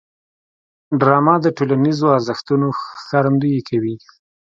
ډرامه 0.99 1.35
د 1.41 1.47
ټولنیزو 1.57 2.07
ارزښتونو 2.17 2.67
ښکارندويي 2.97 3.61
کوي 3.69 3.95